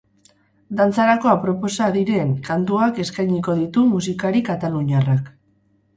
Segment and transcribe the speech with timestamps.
[0.79, 5.33] Dantzarako aproposa diren kantuak eskainiko ditu musikari kataluniarrak.